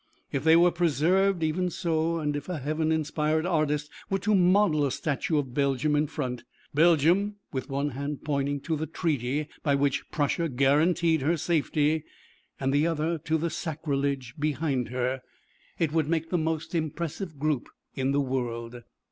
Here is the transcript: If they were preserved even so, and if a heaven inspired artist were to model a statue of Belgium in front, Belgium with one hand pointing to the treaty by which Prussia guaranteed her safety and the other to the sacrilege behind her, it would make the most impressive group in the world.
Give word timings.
If 0.31 0.43
they 0.43 0.55
were 0.55 0.71
preserved 0.71 1.43
even 1.43 1.69
so, 1.69 2.17
and 2.17 2.35
if 2.35 2.49
a 2.49 2.57
heaven 2.57 2.91
inspired 2.91 3.45
artist 3.45 3.87
were 4.09 4.17
to 4.17 4.33
model 4.33 4.83
a 4.83 4.91
statue 4.91 5.37
of 5.37 5.53
Belgium 5.53 5.95
in 5.95 6.07
front, 6.07 6.43
Belgium 6.73 7.35
with 7.53 7.69
one 7.69 7.91
hand 7.91 8.23
pointing 8.25 8.61
to 8.61 8.75
the 8.75 8.87
treaty 8.87 9.47
by 9.61 9.75
which 9.75 10.09
Prussia 10.09 10.49
guaranteed 10.49 11.21
her 11.21 11.37
safety 11.37 12.03
and 12.59 12.73
the 12.73 12.87
other 12.87 13.19
to 13.19 13.37
the 13.37 13.51
sacrilege 13.51 14.33
behind 14.39 14.89
her, 14.89 15.21
it 15.77 15.91
would 15.93 16.07
make 16.07 16.31
the 16.31 16.37
most 16.39 16.73
impressive 16.73 17.37
group 17.37 17.69
in 17.93 18.11
the 18.11 18.21
world. 18.21 18.81